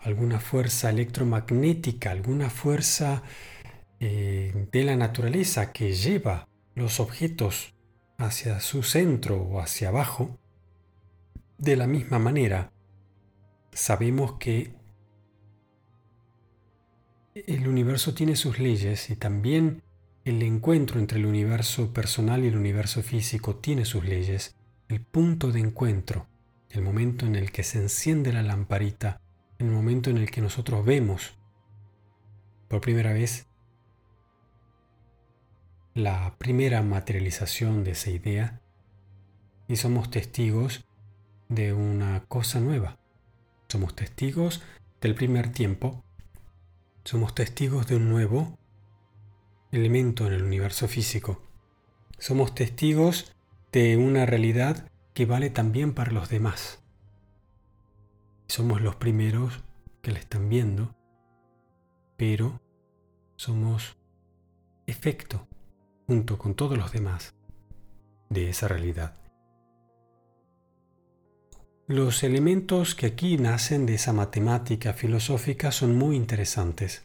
alguna 0.00 0.38
fuerza 0.38 0.90
electromagnética, 0.90 2.10
alguna 2.10 2.50
fuerza 2.50 3.22
eh, 3.98 4.68
de 4.70 4.84
la 4.84 4.96
naturaleza 4.96 5.72
que 5.72 5.94
lleva 5.94 6.46
los 6.74 7.00
objetos 7.00 7.74
hacia 8.18 8.60
su 8.60 8.82
centro 8.82 9.42
o 9.42 9.60
hacia 9.60 9.88
abajo, 9.88 10.38
de 11.56 11.76
la 11.76 11.86
misma 11.86 12.18
manera, 12.18 12.70
sabemos 13.72 14.34
que 14.34 14.79
el 17.34 17.68
universo 17.68 18.14
tiene 18.14 18.36
sus 18.36 18.58
leyes 18.58 19.10
y 19.10 19.16
también 19.16 19.82
el 20.24 20.42
encuentro 20.42 20.98
entre 20.98 21.18
el 21.18 21.26
universo 21.26 21.92
personal 21.92 22.44
y 22.44 22.48
el 22.48 22.56
universo 22.56 23.02
físico 23.02 23.56
tiene 23.56 23.84
sus 23.84 24.04
leyes. 24.04 24.56
El 24.88 25.00
punto 25.00 25.52
de 25.52 25.60
encuentro, 25.60 26.26
el 26.70 26.82
momento 26.82 27.26
en 27.26 27.36
el 27.36 27.52
que 27.52 27.62
se 27.62 27.78
enciende 27.78 28.32
la 28.32 28.42
lamparita, 28.42 29.20
el 29.58 29.66
momento 29.66 30.10
en 30.10 30.16
el 30.18 30.30
que 30.30 30.40
nosotros 30.40 30.84
vemos 30.84 31.38
por 32.68 32.80
primera 32.80 33.12
vez 33.12 33.46
la 35.94 36.36
primera 36.38 36.82
materialización 36.82 37.84
de 37.84 37.92
esa 37.92 38.10
idea 38.10 38.60
y 39.68 39.76
somos 39.76 40.10
testigos 40.10 40.84
de 41.48 41.72
una 41.72 42.24
cosa 42.28 42.60
nueva. 42.60 42.98
Somos 43.68 43.94
testigos 43.94 44.62
del 45.00 45.14
primer 45.14 45.52
tiempo. 45.52 46.04
Somos 47.04 47.34
testigos 47.34 47.86
de 47.86 47.96
un 47.96 48.08
nuevo 48.08 48.58
elemento 49.72 50.26
en 50.26 50.34
el 50.34 50.42
universo 50.42 50.86
físico. 50.86 51.42
Somos 52.18 52.54
testigos 52.54 53.34
de 53.72 53.96
una 53.96 54.26
realidad 54.26 54.90
que 55.14 55.26
vale 55.26 55.50
también 55.50 55.94
para 55.94 56.12
los 56.12 56.28
demás. 56.28 56.82
Somos 58.48 58.82
los 58.82 58.96
primeros 58.96 59.64
que 60.02 60.12
la 60.12 60.18
están 60.18 60.48
viendo, 60.48 60.94
pero 62.16 62.60
somos 63.36 63.96
efecto 64.86 65.48
junto 66.06 66.36
con 66.36 66.54
todos 66.54 66.76
los 66.76 66.92
demás 66.92 67.34
de 68.28 68.50
esa 68.50 68.68
realidad. 68.68 69.19
Los 71.90 72.22
elementos 72.22 72.94
que 72.94 73.06
aquí 73.06 73.36
nacen 73.36 73.84
de 73.84 73.94
esa 73.94 74.12
matemática 74.12 74.92
filosófica 74.92 75.72
son 75.72 75.96
muy 75.98 76.14
interesantes. 76.14 77.02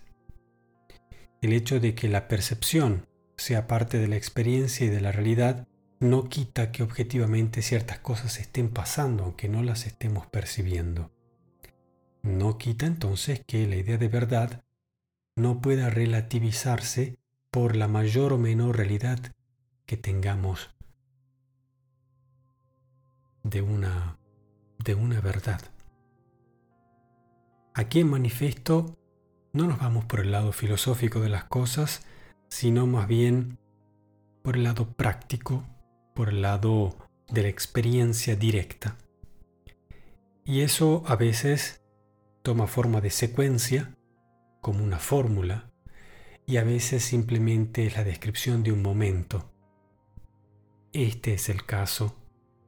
El 1.41 1.53
hecho 1.53 1.79
de 1.79 1.95
que 1.95 2.07
la 2.07 2.27
percepción 2.27 3.07
sea 3.35 3.65
parte 3.65 3.97
de 3.97 4.07
la 4.07 4.15
experiencia 4.15 4.85
y 4.85 4.89
de 4.89 5.01
la 5.01 5.11
realidad 5.11 5.67
no 5.99 6.29
quita 6.29 6.71
que 6.71 6.83
objetivamente 6.83 7.63
ciertas 7.63 7.97
cosas 7.97 8.39
estén 8.39 8.69
pasando 8.69 9.23
aunque 9.23 9.49
no 9.49 9.63
las 9.63 9.87
estemos 9.87 10.27
percibiendo. 10.27 11.09
No 12.21 12.59
quita 12.59 12.85
entonces 12.85 13.41
que 13.43 13.65
la 13.65 13.77
idea 13.77 13.97
de 13.97 14.07
verdad 14.07 14.65
no 15.35 15.61
pueda 15.61 15.89
relativizarse 15.89 17.17
por 17.49 17.75
la 17.75 17.87
mayor 17.87 18.33
o 18.33 18.37
menor 18.37 18.77
realidad 18.77 19.33
que 19.87 19.97
tengamos 19.97 20.69
de 23.41 23.63
una, 23.63 24.19
de 24.85 24.95
una 24.95 25.19
verdad. 25.19 25.59
Aquí 27.73 27.99
en 27.99 28.09
manifiesto 28.09 28.97
no 29.51 29.67
nos 29.67 29.79
vamos 29.79 30.05
por 30.05 30.21
el 30.21 30.31
lado 30.31 30.53
filosófico 30.53 31.19
de 31.19 31.29
las 31.29 31.43
cosas, 31.45 32.05
sino 32.47 32.87
más 32.87 33.07
bien 33.07 33.57
por 34.43 34.55
el 34.55 34.63
lado 34.63 34.93
práctico, 34.93 35.65
por 36.13 36.29
el 36.29 36.41
lado 36.41 36.95
de 37.29 37.41
la 37.41 37.49
experiencia 37.49 38.35
directa. 38.35 38.95
Y 40.45 40.61
eso 40.61 41.03
a 41.07 41.15
veces 41.15 41.81
toma 42.43 42.67
forma 42.67 43.01
de 43.01 43.09
secuencia, 43.09 43.97
como 44.61 44.83
una 44.83 44.99
fórmula, 44.99 45.71
y 46.45 46.57
a 46.57 46.63
veces 46.63 47.03
simplemente 47.03 47.87
es 47.87 47.97
la 47.97 48.03
descripción 48.03 48.61
de 48.61 48.71
un 48.71 48.83
momento. 48.83 49.51
Este 50.93 51.33
es 51.33 51.49
el 51.49 51.65
caso 51.65 52.15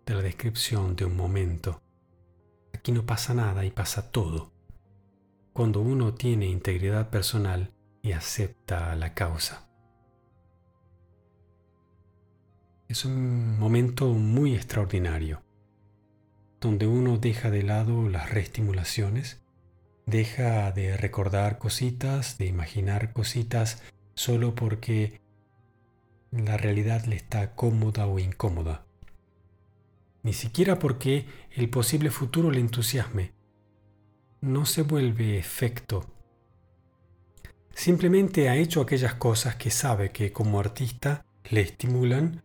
de 0.06 0.16
la 0.16 0.22
descripción 0.22 0.96
de 0.96 1.06
un 1.06 1.16
momento. 1.16 1.82
Aquí 2.74 2.92
no 2.92 3.06
pasa 3.06 3.34
nada 3.34 3.66
y 3.66 3.72
pasa 3.72 4.12
todo. 4.12 4.52
Cuando 5.54 5.82
uno 5.82 6.14
tiene 6.14 6.48
integridad 6.48 7.10
personal 7.10 7.74
y 8.02 8.12
acepta 8.12 8.96
la 8.96 9.14
causa. 9.14 9.68
Es 12.88 13.04
un 13.06 13.60
momento 13.60 14.08
muy 14.14 14.56
extraordinario, 14.56 15.44
donde 16.62 16.88
uno 16.88 17.18
deja 17.18 17.52
de 17.52 17.64
lado 17.64 18.08
las 18.08 18.30
reestimulaciones 18.30 19.42
Deja 20.08 20.72
de 20.72 20.96
recordar 20.96 21.58
cositas, 21.58 22.38
de 22.38 22.46
imaginar 22.46 23.12
cositas 23.12 23.84
solo 24.16 24.56
porque 24.56 25.20
la 26.32 26.56
realidad 26.56 27.04
le 27.04 27.18
está 27.18 27.56
cómoda 27.56 28.08
o 28.08 28.18
incómoda. 28.18 28.87
Ni 30.28 30.34
siquiera 30.34 30.78
porque 30.78 31.26
el 31.52 31.70
posible 31.70 32.12
futuro 32.12 32.52
le 32.52 32.60
entusiasme. 32.60 33.32
No 34.42 34.66
se 34.66 34.82
vuelve 34.82 35.38
efecto. 35.38 36.06
Simplemente 37.74 38.50
ha 38.50 38.58
hecho 38.58 38.82
aquellas 38.82 39.14
cosas 39.14 39.56
que 39.56 39.72
sabe 39.72 40.12
que 40.12 40.34
como 40.34 40.60
artista 40.60 41.26
le 41.50 41.62
estimulan 41.62 42.44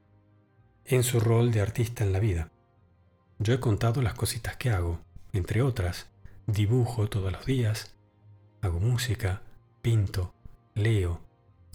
en 0.84 1.02
su 1.02 1.18
rol 1.18 1.50
de 1.50 1.60
artista 1.60 2.04
en 2.04 2.12
la 2.12 2.20
vida. 2.20 2.52
Yo 3.40 3.52
he 3.52 3.58
contado 3.58 4.00
las 4.00 4.14
cositas 4.14 4.56
que 4.56 4.70
hago, 4.70 5.00
entre 5.32 5.60
otras, 5.60 6.06
dibujo 6.46 7.08
todos 7.08 7.32
los 7.32 7.44
días, 7.46 7.96
hago 8.60 8.78
música, 8.78 9.42
pinto, 9.82 10.36
leo. 10.76 11.20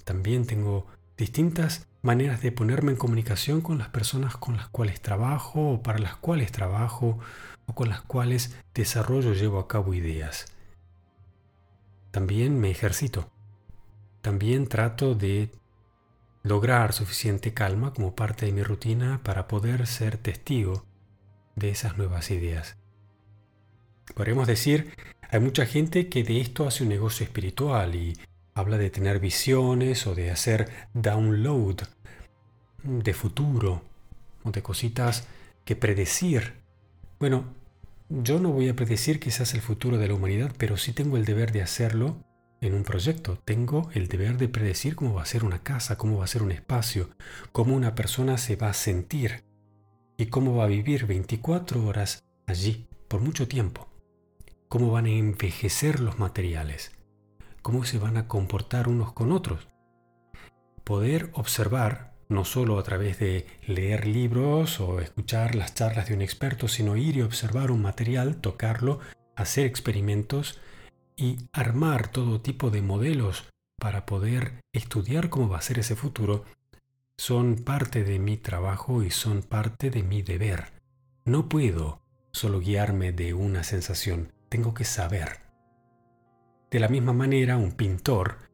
También 0.05 0.47
tengo 0.47 0.87
distintas 1.17 1.85
maneras 2.07 2.41
de 2.41 2.53
ponerme 2.53 2.93
en 2.93 2.97
comunicación 2.97 3.59
con 3.59 3.77
las 3.77 3.89
personas 3.89 4.37
con 4.37 4.55
las 4.55 4.69
cuales 4.69 5.01
trabajo 5.01 5.73
o 5.73 5.83
para 5.83 5.99
las 5.99 6.15
cuales 6.15 6.53
trabajo 6.53 7.19
o 7.65 7.75
con 7.75 7.89
las 7.89 8.01
cuales 8.01 8.55
desarrollo 8.73 9.33
llevo 9.33 9.59
a 9.59 9.67
cabo 9.67 9.93
ideas. 9.93 10.45
También 12.11 12.57
me 12.61 12.71
ejercito. 12.71 13.29
También 14.21 14.67
trato 14.67 15.15
de 15.15 15.51
lograr 16.43 16.93
suficiente 16.93 17.53
calma 17.53 17.93
como 17.93 18.15
parte 18.15 18.45
de 18.45 18.53
mi 18.53 18.63
rutina 18.63 19.19
para 19.21 19.49
poder 19.49 19.85
ser 19.85 20.17
testigo 20.17 20.85
de 21.57 21.71
esas 21.71 21.97
nuevas 21.97 22.31
ideas. 22.31 22.77
Podemos 24.15 24.47
decir, 24.47 24.93
hay 25.29 25.41
mucha 25.41 25.65
gente 25.65 26.07
que 26.07 26.23
de 26.23 26.39
esto 26.39 26.65
hace 26.65 26.83
un 26.83 26.89
negocio 26.89 27.25
espiritual 27.25 27.95
y 27.95 28.17
habla 28.57 28.77
de 28.79 28.89
tener 28.89 29.19
visiones 29.19 30.07
o 30.07 30.15
de 30.15 30.31
hacer 30.31 30.71
download 30.93 31.81
de 32.83 33.13
futuro 33.13 33.81
o 34.43 34.51
de 34.51 34.61
cositas 34.61 35.27
que 35.65 35.75
predecir. 35.75 36.53
Bueno, 37.19 37.45
yo 38.09 38.39
no 38.39 38.51
voy 38.51 38.69
a 38.69 38.75
predecir 38.75 39.19
quizás 39.19 39.53
el 39.53 39.61
futuro 39.61 39.97
de 39.97 40.07
la 40.07 40.13
humanidad, 40.13 40.53
pero 40.57 40.77
sí 40.77 40.93
tengo 40.93 41.17
el 41.17 41.25
deber 41.25 41.51
de 41.51 41.61
hacerlo 41.61 42.15
en 42.61 42.73
un 42.73 42.83
proyecto. 42.83 43.37
Tengo 43.43 43.89
el 43.93 44.07
deber 44.07 44.37
de 44.37 44.47
predecir 44.47 44.95
cómo 44.95 45.13
va 45.13 45.23
a 45.23 45.25
ser 45.25 45.43
una 45.43 45.63
casa, 45.63 45.97
cómo 45.97 46.19
va 46.19 46.23
a 46.23 46.27
ser 46.27 46.43
un 46.43 46.51
espacio, 46.51 47.09
cómo 47.51 47.75
una 47.75 47.95
persona 47.95 48.37
se 48.37 48.55
va 48.55 48.69
a 48.69 48.73
sentir 48.73 49.43
y 50.17 50.27
cómo 50.27 50.55
va 50.55 50.63
a 50.63 50.67
vivir 50.67 51.05
24 51.05 51.85
horas 51.85 52.23
allí 52.45 52.87
por 53.07 53.21
mucho 53.21 53.47
tiempo. 53.47 53.87
Cómo 54.69 54.91
van 54.91 55.05
a 55.05 55.09
envejecer 55.09 55.99
los 55.99 56.19
materiales, 56.19 56.91
cómo 57.61 57.85
se 57.85 57.99
van 57.99 58.17
a 58.17 58.27
comportar 58.27 58.87
unos 58.87 59.13
con 59.13 59.31
otros. 59.31 59.67
Poder 60.83 61.29
observar 61.33 62.16
no 62.29 62.45
solo 62.45 62.77
a 62.79 62.83
través 62.83 63.19
de 63.19 63.45
leer 63.65 64.05
libros 64.05 64.79
o 64.79 64.99
escuchar 64.99 65.55
las 65.55 65.73
charlas 65.73 66.07
de 66.09 66.13
un 66.13 66.21
experto, 66.21 66.67
sino 66.67 66.95
ir 66.95 67.17
y 67.17 67.21
observar 67.21 67.71
un 67.71 67.81
material, 67.81 68.37
tocarlo, 68.37 68.99
hacer 69.35 69.65
experimentos 69.65 70.59
y 71.15 71.37
armar 71.53 72.09
todo 72.09 72.41
tipo 72.41 72.69
de 72.69 72.81
modelos 72.81 73.45
para 73.79 74.05
poder 74.05 74.61
estudiar 74.73 75.29
cómo 75.29 75.49
va 75.49 75.57
a 75.59 75.61
ser 75.61 75.79
ese 75.79 75.95
futuro, 75.95 76.45
son 77.17 77.55
parte 77.55 78.03
de 78.03 78.19
mi 78.19 78.37
trabajo 78.37 79.03
y 79.03 79.11
son 79.11 79.41
parte 79.41 79.89
de 79.89 80.03
mi 80.03 80.21
deber. 80.21 80.73
No 81.25 81.49
puedo 81.49 82.01
solo 82.31 82.59
guiarme 82.59 83.11
de 83.11 83.33
una 83.33 83.63
sensación, 83.63 84.33
tengo 84.49 84.73
que 84.73 84.85
saber. 84.85 85.39
De 86.69 86.79
la 86.79 86.89
misma 86.89 87.13
manera, 87.13 87.57
un 87.57 87.71
pintor 87.71 88.46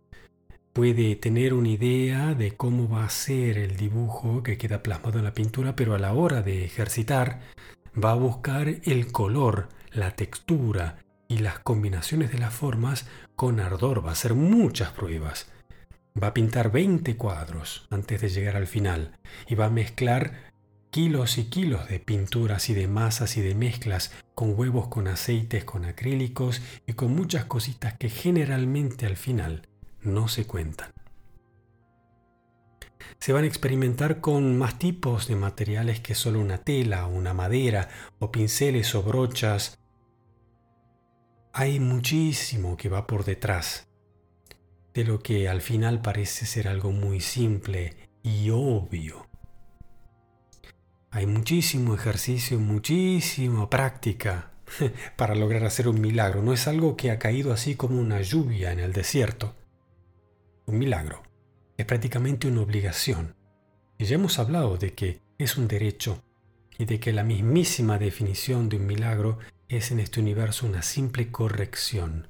puede 0.74 1.16
tener 1.16 1.54
una 1.54 1.70
idea 1.70 2.34
de 2.34 2.56
cómo 2.56 2.90
va 2.90 3.06
a 3.06 3.10
ser 3.10 3.60
el 3.60 3.78
dibujo 3.78 4.42
que 4.42 4.58
queda 4.58 4.82
plasmado 4.82 5.20
en 5.20 5.26
la 5.26 5.34
pintura, 5.34 5.76
pero 5.76 5.94
a 5.94 6.00
la 6.00 6.14
hora 6.14 6.42
de 6.42 6.66
ejercitar 6.66 7.42
va 8.04 8.12
a 8.12 8.16
buscar 8.16 8.68
el 8.68 9.12
color, 9.12 9.70
la 9.92 10.16
textura 10.16 10.98
y 11.28 11.38
las 11.38 11.60
combinaciones 11.60 12.32
de 12.32 12.40
las 12.40 12.54
formas 12.54 13.06
con 13.36 13.60
ardor. 13.60 14.04
Va 14.04 14.10
a 14.10 14.14
hacer 14.14 14.34
muchas 14.34 14.90
pruebas. 14.90 15.52
Va 16.22 16.28
a 16.28 16.34
pintar 16.34 16.72
20 16.72 17.18
cuadros 17.18 17.88
antes 17.92 18.22
de 18.22 18.30
llegar 18.30 18.56
al 18.56 18.68
final 18.68 19.18
y 19.48 19.56
va 19.56 19.66
a 19.66 19.70
mezclar 19.70 20.52
kilos 20.90 21.38
y 21.38 21.46
kilos 21.46 21.88
de 21.88 22.00
pinturas 22.00 22.70
y 22.70 22.74
de 22.74 22.88
masas 22.88 23.38
y 23.38 23.42
de 23.42 23.56
mezclas 23.56 24.12
con 24.34 24.58
huevos, 24.58 24.88
con 24.88 25.08
aceites, 25.08 25.66
con 25.66 25.86
acrílicos 25.86 26.62
y 26.88 26.94
con 26.94 27.16
muchas 27.16 27.46
cositas 27.46 27.96
que 27.96 28.10
generalmente 28.10 29.06
al 29.06 29.18
final 29.18 29.68
no 30.06 30.28
se 30.28 30.46
cuentan. 30.46 30.92
Se 33.20 33.32
van 33.32 33.46
a 33.46 33.48
experimentar 33.48 34.20
con 34.20 34.58
más 34.58 34.78
tipos 34.78 35.28
de 35.28 35.36
materiales 35.36 36.02
que 36.02 36.16
solo 36.16 36.40
una 36.40 36.58
tela, 36.58 37.08
una 37.08 37.34
madera, 37.34 37.88
o 38.20 38.32
pinceles 38.32 38.96
o 38.96 39.04
brochas. 39.04 39.80
Hay 41.54 41.80
muchísimo 41.80 42.76
que 42.76 42.90
va 42.90 43.08
por 43.08 43.24
detrás 43.24 43.88
de 44.94 45.06
lo 45.06 45.20
que 45.20 45.48
al 45.48 45.62
final 45.62 46.02
parece 46.02 46.46
ser 46.46 46.68
algo 46.68 46.92
muy 46.92 47.22
simple 47.22 47.96
y 48.24 48.50
obvio. 48.50 49.28
Hay 51.10 51.26
muchísimo 51.26 51.96
ejercicio, 51.96 52.60
muchísima 52.60 53.70
práctica 53.70 54.52
para 55.16 55.36
lograr 55.36 55.64
hacer 55.64 55.88
un 55.88 56.02
milagro. 56.02 56.42
No 56.42 56.54
es 56.54 56.68
algo 56.68 56.98
que 56.98 57.12
ha 57.12 57.20
caído 57.20 57.54
así 57.54 57.76
como 57.76 58.02
una 58.02 58.22
lluvia 58.22 58.72
en 58.72 58.80
el 58.80 58.92
desierto 58.94 59.56
un 60.66 60.80
milagro. 60.80 61.24
Es 61.78 61.86
prácticamente 61.86 62.48
una 62.48 62.62
obligación. 62.62 63.36
Y 63.98 64.06
ya 64.06 64.16
hemos 64.16 64.40
hablado 64.40 64.78
de 64.78 64.94
que 64.94 65.22
es 65.38 65.58
un 65.58 65.68
derecho 65.68 66.24
y 66.78 66.86
de 66.86 67.00
que 67.00 67.14
la 67.14 67.24
mismísima 67.24 67.98
definición 67.98 68.70
de 68.70 68.78
un 68.78 68.86
milagro 68.86 69.40
es 69.70 69.92
en 69.92 70.00
este 70.00 70.20
universo 70.20 70.66
una 70.66 70.82
simple 70.82 71.32
corrección. 71.32 72.28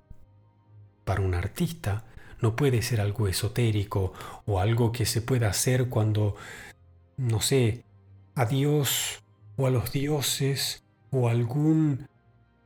Para 1.05 1.21
un 1.21 1.33
artista 1.33 2.05
no 2.41 2.55
puede 2.55 2.81
ser 2.81 3.01
algo 3.01 3.27
esotérico 3.27 4.13
o 4.45 4.59
algo 4.59 4.91
que 4.91 5.05
se 5.05 5.21
pueda 5.21 5.49
hacer 5.49 5.89
cuando, 5.89 6.35
no 7.17 7.41
sé, 7.41 7.83
a 8.35 8.45
Dios 8.45 9.23
o 9.55 9.67
a 9.67 9.69
los 9.69 9.91
dioses 9.91 10.83
o 11.11 11.29
algún 11.29 12.07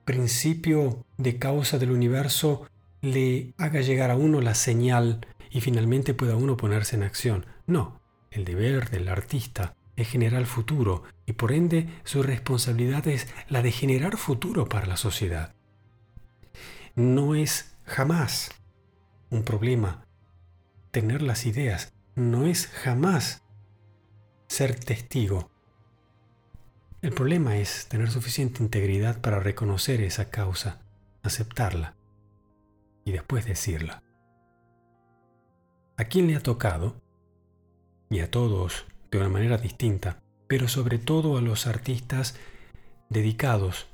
principio 0.06 1.06
de 1.17 1.38
causa 1.38 1.77
del 1.77 1.91
universo 1.91 2.65
le 3.01 3.53
haga 3.58 3.82
llegar 3.82 4.10
a 4.10 4.15
uno 4.15 4.41
la 4.41 4.56
señal 4.56 5.19
y 5.51 5.62
finalmente 5.62 6.13
pueda 6.13 6.36
uno 6.36 6.57
ponerse 6.57 6.95
en 6.95 7.03
acción. 7.03 7.45
No, 7.65 8.01
el 8.31 8.45
deber 8.45 8.89
del 8.89 9.07
artista 9.07 9.75
es 9.95 10.07
generar 10.10 10.45
futuro 10.45 11.03
y 11.25 11.33
por 11.33 11.51
ende 11.51 11.89
su 12.03 12.23
responsabilidad 12.23 13.07
es 13.07 13.27
la 13.49 13.62
de 13.62 13.71
generar 13.71 14.17
futuro 14.17 14.69
para 14.69 14.86
la 14.86 14.97
sociedad. 14.97 15.55
No 16.95 17.36
es 17.36 17.75
jamás 17.83 18.51
un 19.29 19.43
problema 19.43 20.05
tener 20.91 21.21
las 21.21 21.45
ideas, 21.45 21.93
no 22.15 22.45
es 22.45 22.67
jamás 22.67 23.43
ser 24.47 24.75
testigo. 24.75 25.51
El 27.01 27.12
problema 27.12 27.57
es 27.57 27.88
tener 27.88 28.10
suficiente 28.10 28.63
integridad 28.63 29.21
para 29.21 29.39
reconocer 29.39 30.01
esa 30.01 30.29
causa, 30.29 30.81
aceptarla 31.23 31.95
y 33.05 33.12
después 33.12 33.45
decirla 33.45 34.03
a 35.97 36.05
quién 36.05 36.27
le 36.27 36.36
ha 36.36 36.39
tocado, 36.39 36.95
y 38.10 38.19
a 38.19 38.31
todos 38.31 38.86
de 39.12 39.17
una 39.17 39.29
manera 39.29 39.57
distinta, 39.57 40.21
pero 40.47 40.67
sobre 40.67 40.97
todo 40.97 41.38
a 41.38 41.41
los 41.41 41.67
artistas 41.67 42.36
dedicados. 43.10 43.88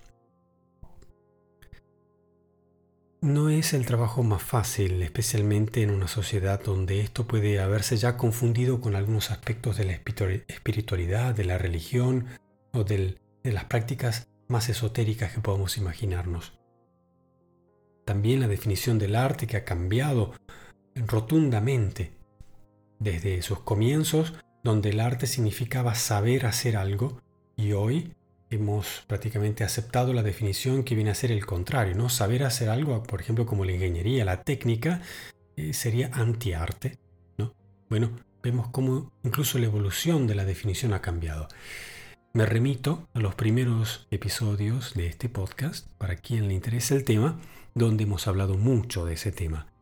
No 3.22 3.50
es 3.50 3.74
el 3.74 3.86
trabajo 3.86 4.22
más 4.22 4.44
fácil, 4.44 5.02
especialmente 5.02 5.82
en 5.82 5.92
una 5.92 6.10
sociedad 6.10 6.62
donde 6.62 7.00
esto 7.00 7.26
puede 7.26 7.62
haberse 7.62 7.96
ya 7.96 8.18
confundido 8.18 8.82
con 8.82 8.96
algunos 8.96 9.32
aspectos 9.32 9.78
de 9.78 9.86
la 9.86 9.94
espiritualidad, 9.94 11.34
de 11.34 11.46
la 11.46 11.58
religión 11.58 12.28
o 12.74 12.84
de 12.84 13.18
las 13.44 13.64
prácticas 13.66 14.28
más 14.50 14.68
esotéricas 14.68 15.32
que 15.32 15.40
podamos 15.40 15.78
imaginarnos. 15.78 16.54
También 18.04 18.42
la 18.42 18.50
definición 18.50 19.00
del 19.00 19.16
arte 19.16 19.48
que 19.48 19.56
ha 19.56 19.64
cambiado 19.64 20.34
rotundamente 20.96 22.12
desde 23.00 23.42
sus 23.42 23.60
comienzos, 23.60 24.34
donde 24.64 24.92
el 24.92 25.00
arte 25.00 25.28
significaba 25.28 25.96
saber 25.96 26.46
hacer 26.46 26.78
algo, 26.78 27.22
y 27.56 27.74
hoy 27.74 28.14
hemos 28.50 29.04
prácticamente 29.08 29.64
aceptado 29.64 30.14
la 30.14 30.24
definición 30.24 30.84
que 30.84 30.96
viene 30.96 31.12
a 31.12 31.16
ser 31.16 31.32
el 31.32 31.46
contrario, 31.46 31.96
¿no? 31.96 32.10
Saber 32.10 32.44
hacer 32.44 32.70
algo, 32.70 33.04
por 33.04 33.20
ejemplo, 33.20 33.46
como 33.46 33.66
la 33.66 33.74
ingeniería, 33.74 34.26
la 34.26 34.44
técnica, 34.44 35.02
eh, 35.58 35.74
sería 35.74 36.10
antiarte, 36.14 36.98
¿no? 37.38 37.54
Bueno, 37.90 38.12
vemos 38.42 38.68
cómo 38.70 39.12
incluso 39.24 39.58
la 39.60 39.66
evolución 39.66 40.28
de 40.28 40.36
la 40.36 40.46
definición 40.46 40.94
ha 40.94 41.02
cambiado. 41.02 41.48
Me 42.34 42.46
remito 42.46 43.08
a 43.14 43.20
los 43.20 43.36
primeros 43.36 44.08
episodios 44.10 44.94
de 44.96 45.08
este 45.08 45.30
podcast, 45.30 45.88
para 45.98 46.16
quien 46.16 46.48
le 46.48 46.54
interese 46.54 46.96
el 46.96 47.04
tema, 47.04 47.40
donde 47.76 48.06
hemos 48.06 48.28
hablado 48.28 48.58
mucho 48.58 49.06
de 49.06 49.14
ese 49.14 49.32
tema 49.32 49.73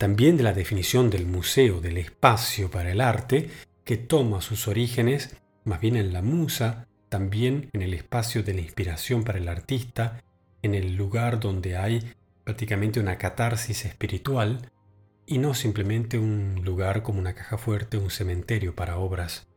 también 0.00 0.38
de 0.38 0.42
la 0.42 0.54
definición 0.54 1.10
del 1.10 1.26
museo 1.26 1.82
del 1.82 1.98
espacio 1.98 2.70
para 2.70 2.90
el 2.90 3.02
arte, 3.02 3.50
que 3.84 3.98
toma 3.98 4.40
sus 4.40 4.66
orígenes 4.66 5.36
más 5.64 5.78
bien 5.78 5.94
en 5.94 6.14
la 6.14 6.22
musa, 6.22 6.88
también 7.10 7.68
en 7.74 7.82
el 7.82 7.92
espacio 7.92 8.42
de 8.42 8.54
la 8.54 8.62
inspiración 8.62 9.24
para 9.24 9.36
el 9.36 9.46
artista, 9.46 10.24
en 10.62 10.74
el 10.74 10.96
lugar 10.96 11.38
donde 11.38 11.76
hay 11.76 12.14
prácticamente 12.44 12.98
una 12.98 13.18
catarsis 13.18 13.84
espiritual 13.84 14.70
y 15.26 15.36
no 15.36 15.52
simplemente 15.52 16.18
un 16.18 16.62
lugar 16.64 17.02
como 17.02 17.18
una 17.18 17.34
caja 17.34 17.58
fuerte 17.58 17.98
un 17.98 18.08
cementerio 18.08 18.74
para 18.74 18.96
obras. 18.96 19.48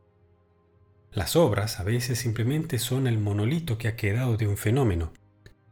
Las 1.14 1.38
obras 1.38 1.80
a 1.80 1.84
veces 1.84 2.20
simplemente 2.20 2.80
son 2.80 3.08
el 3.08 3.18
monolito 3.18 3.78
que 3.78 3.88
ha 3.88 3.96
quedado 3.96 4.36
de 4.36 4.48
un 4.48 4.58
fenómeno, 4.58 5.14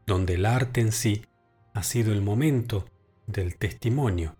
donde 0.07 0.35
el 0.35 0.45
arte 0.45 0.79
en 0.79 0.93
sí 0.93 1.25
ha 1.73 1.83
sido 1.83 2.13
el 2.13 2.21
momento 2.21 2.85
del 3.27 3.57
testimonio 3.57 4.37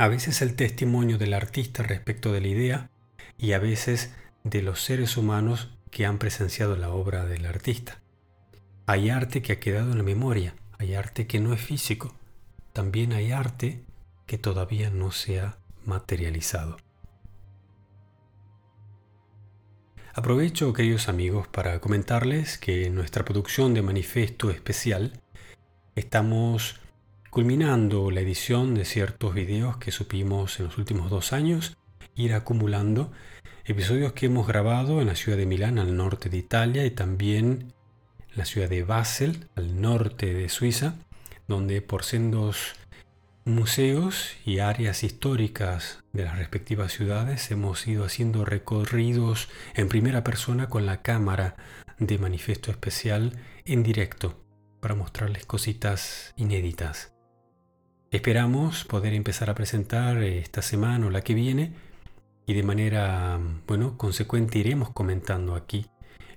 a 0.00 0.08
veces 0.08 0.40
el 0.40 0.56
testimonio 0.56 1.18
del 1.18 1.34
artista 1.34 1.82
respecto 1.82 2.32
de 2.32 2.40
la 2.40 2.48
idea 2.48 2.90
y 3.36 3.52
a 3.52 3.58
veces 3.58 4.14
de 4.44 4.62
los 4.62 4.80
seres 4.80 5.18
humanos 5.18 5.68
que 5.90 6.06
han 6.06 6.16
presenciado 6.16 6.74
la 6.74 6.88
obra 6.88 7.26
del 7.26 7.44
artista. 7.44 8.00
Hay 8.86 9.10
arte 9.10 9.42
que 9.42 9.52
ha 9.52 9.60
quedado 9.60 9.92
en 9.92 9.98
la 9.98 10.02
memoria, 10.02 10.54
hay 10.78 10.94
arte 10.94 11.26
que 11.26 11.38
no 11.38 11.52
es 11.52 11.60
físico, 11.60 12.14
también 12.72 13.12
hay 13.12 13.32
arte 13.32 13.84
que 14.24 14.38
todavía 14.38 14.88
no 14.88 15.12
se 15.12 15.38
ha 15.38 15.58
materializado. 15.84 16.78
Aprovecho, 20.14 20.72
queridos 20.72 21.10
amigos, 21.10 21.46
para 21.46 21.78
comentarles 21.78 22.56
que 22.56 22.86
en 22.86 22.94
nuestra 22.94 23.26
producción 23.26 23.74
de 23.74 23.82
manifiesto 23.82 24.50
especial 24.50 25.20
estamos 25.94 26.80
culminando 27.30 28.10
la 28.10 28.20
edición 28.20 28.74
de 28.74 28.84
ciertos 28.84 29.34
videos 29.34 29.76
que 29.76 29.92
supimos 29.92 30.58
en 30.58 30.66
los 30.66 30.78
últimos 30.78 31.10
dos 31.10 31.32
años 31.32 31.76
ir 32.16 32.34
acumulando 32.34 33.12
episodios 33.64 34.12
que 34.12 34.26
hemos 34.26 34.48
grabado 34.48 35.00
en 35.00 35.06
la 35.06 35.14
ciudad 35.14 35.38
de 35.38 35.46
Milán, 35.46 35.78
al 35.78 35.96
norte 35.96 36.28
de 36.28 36.38
Italia, 36.38 36.84
y 36.84 36.90
también 36.90 37.72
la 38.34 38.44
ciudad 38.44 38.68
de 38.68 38.82
Basel, 38.82 39.48
al 39.54 39.80
norte 39.80 40.34
de 40.34 40.48
Suiza, 40.48 40.94
donde 41.46 41.82
por 41.82 42.04
sendos 42.04 42.74
museos 43.44 44.32
y 44.44 44.58
áreas 44.58 45.04
históricas 45.04 46.02
de 46.12 46.24
las 46.24 46.36
respectivas 46.36 46.92
ciudades 46.92 47.50
hemos 47.50 47.86
ido 47.86 48.04
haciendo 48.04 48.44
recorridos 48.44 49.48
en 49.74 49.88
primera 49.88 50.24
persona 50.24 50.68
con 50.68 50.84
la 50.84 51.02
cámara 51.02 51.56
de 51.98 52.18
manifiesto 52.18 52.70
especial 52.70 53.38
en 53.64 53.82
directo 53.82 54.44
para 54.80 54.94
mostrarles 54.94 55.46
cositas 55.46 56.34
inéditas. 56.36 57.19
Esperamos 58.10 58.84
poder 58.84 59.14
empezar 59.14 59.50
a 59.50 59.54
presentar 59.54 60.20
esta 60.24 60.62
semana 60.62 61.06
o 61.06 61.10
la 61.10 61.20
que 61.20 61.32
viene 61.32 61.74
y 62.44 62.54
de 62.54 62.64
manera, 62.64 63.38
bueno, 63.68 63.96
consecuente 63.96 64.58
iremos 64.58 64.90
comentando 64.90 65.54
aquí. 65.54 65.86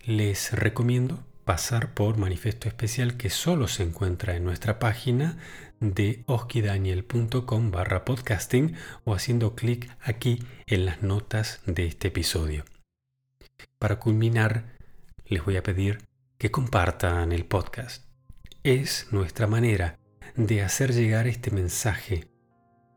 Les 0.05 0.53
recomiendo 0.53 1.25
pasar 1.45 1.95
por 1.95 2.17
manifiesto 2.17 2.67
especial 2.67 3.17
que 3.17 3.31
solo 3.31 3.67
se 3.67 3.81
encuentra 3.81 4.35
en 4.35 4.43
nuestra 4.43 4.77
página 4.77 5.39
de 5.79 6.23
oskidaniel.com 6.27 7.71
barra 7.71 8.05
podcasting 8.05 8.75
o 9.03 9.15
haciendo 9.15 9.55
clic 9.55 9.89
aquí 9.99 10.43
en 10.67 10.85
las 10.85 11.01
notas 11.01 11.59
de 11.65 11.87
este 11.87 12.09
episodio. 12.09 12.65
Para 13.79 13.97
culminar, 13.97 14.77
les 15.25 15.43
voy 15.43 15.57
a 15.57 15.63
pedir 15.63 16.03
que 16.37 16.51
compartan 16.51 17.31
el 17.31 17.45
podcast. 17.45 18.05
Es 18.61 19.07
nuestra 19.09 19.47
manera 19.47 19.97
de 20.35 20.61
hacer 20.61 20.93
llegar 20.93 21.27
este 21.27 21.51
mensaje. 21.51 22.27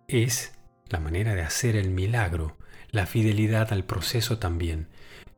Es 0.09 0.53
la 0.89 1.01
manera 1.01 1.35
de 1.35 1.43
hacer 1.43 1.77
el 1.77 1.91
milagro, 1.91 2.57
la 2.91 3.07
fidelidad 3.07 3.73
al 3.73 3.85
proceso 3.85 4.39
también 4.39 4.89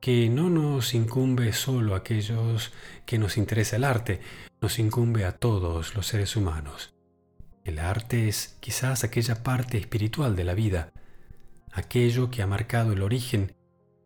que 0.01 0.29
no 0.29 0.49
nos 0.49 0.95
incumbe 0.95 1.53
solo 1.53 1.95
a 1.95 1.99
aquellos 1.99 2.73
que 3.05 3.19
nos 3.19 3.37
interesa 3.37 3.77
el 3.77 3.85
arte, 3.85 4.21
nos 4.61 4.79
incumbe 4.79 5.25
a 5.25 5.33
todos 5.33 5.95
los 5.95 6.07
seres 6.07 6.37
humanos. 6.37 6.95
El 7.65 7.79
arte 7.79 8.29
es 8.29 8.57
quizás 8.61 9.05
aquella 9.05 9.43
parte 9.43 9.77
espiritual 9.77 10.37
de 10.37 10.45
la 10.45 10.55
vida, 10.55 10.93
aquello 11.73 12.31
que 12.31 12.43
ha 12.43 12.47
marcado 12.47 12.93
el 12.93 13.03
origen 13.03 13.55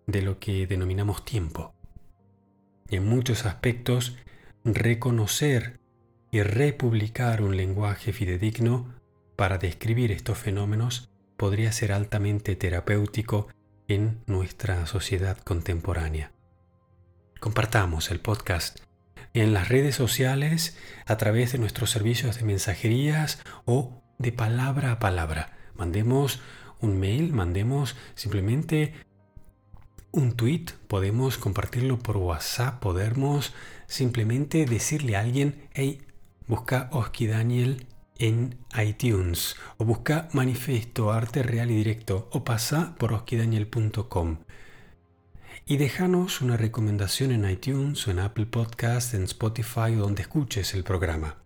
de 0.07 0.23
lo 0.23 0.39
que 0.39 0.67
denominamos 0.67 1.25
tiempo. 1.25 1.75
Y 2.89 2.97
en 2.97 3.07
muchos 3.07 3.45
aspectos, 3.45 4.17
reconocer 4.65 5.79
y 6.33 6.43
republicar 6.43 7.43
un 7.43 7.57
lenguaje 7.57 8.13
fidedigno 8.15 8.95
para 9.37 9.59
describir 9.59 10.11
estos 10.11 10.39
fenómenos 10.39 11.11
podría 11.37 11.71
ser 11.73 11.93
altamente 11.93 12.57
terapéutico 12.57 13.49
en 13.87 14.23
nuestra 14.27 14.87
sociedad 14.87 15.37
contemporánea. 15.37 16.33
Compartamos 17.39 18.11
el 18.11 18.21
podcast 18.21 18.79
en 19.35 19.53
las 19.53 19.69
redes 19.69 19.95
sociales 19.95 20.79
a 21.05 21.19
través 21.19 21.53
de 21.53 21.59
nuestros 21.59 21.91
servicios 21.91 22.39
de 22.39 22.45
mensajerías 22.45 23.43
o 23.67 24.03
de 24.19 24.33
palabra 24.33 24.93
a 24.93 24.99
palabra. 24.99 25.53
Mandemos 25.75 26.41
un 26.81 26.99
mail, 26.99 27.35
mandemos 27.35 27.95
simplemente 28.15 28.95
un 30.13 30.33
tweet, 30.33 30.67
podemos 30.89 31.37
compartirlo 31.37 31.99
por 31.99 32.17
WhatsApp, 32.17 32.81
podemos 32.81 33.53
simplemente 33.87 34.65
decirle 34.65 35.17
a 35.17 35.21
alguien, 35.21 35.69
hey, 35.75 36.07
busca 36.53 36.91
Oski 36.93 37.27
Daniel 37.27 37.87
en 38.19 38.59
iTunes 38.79 39.57
o 39.79 39.87
busca 39.87 40.29
Manifiesto 40.33 41.11
Arte 41.11 41.43
Real 41.43 41.71
y 41.71 41.77
Directo 41.77 42.29
o 42.31 42.45
pasa 42.45 42.95
por 42.99 43.15
oskidaniel.com 43.15 44.37
y 45.65 45.79
déjanos 45.79 46.43
una 46.43 46.59
recomendación 46.59 47.33
en 47.33 47.49
iTunes 47.49 48.07
o 48.07 48.11
en 48.11 48.19
Apple 48.19 48.45
Podcast, 48.45 49.15
en 49.15 49.23
Spotify 49.23 49.97
o 49.97 50.01
donde 50.01 50.21
escuches 50.21 50.75
el 50.75 50.85
programa. 50.85 51.39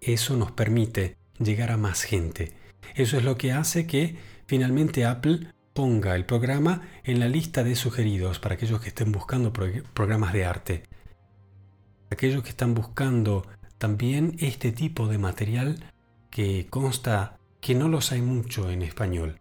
Eso 0.00 0.34
nos 0.34 0.50
permite 0.52 1.18
llegar 1.38 1.70
a 1.70 1.76
más 1.76 2.04
gente. 2.04 2.54
Eso 2.94 3.18
es 3.18 3.24
lo 3.24 3.36
que 3.36 3.52
hace 3.52 3.86
que 3.86 4.16
finalmente 4.46 5.04
Apple 5.04 5.52
ponga 5.74 6.16
el 6.16 6.24
programa 6.24 6.88
en 7.04 7.20
la 7.20 7.28
lista 7.28 7.64
de 7.64 7.76
sugeridos 7.76 8.38
para 8.38 8.54
aquellos 8.54 8.80
que 8.80 8.88
estén 8.88 9.12
buscando 9.12 9.52
programas 9.52 10.32
de 10.32 10.46
arte. 10.46 10.84
Aquellos 12.08 12.42
que 12.42 12.48
están 12.48 12.72
buscando 12.72 13.46
también 13.78 14.36
este 14.40 14.72
tipo 14.72 15.08
de 15.08 15.18
material 15.18 15.92
que 16.30 16.66
consta 16.68 17.38
que 17.60 17.74
no 17.74 17.88
los 17.88 18.12
hay 18.12 18.22
mucho 18.22 18.70
en 18.70 18.82
español. 18.82 19.40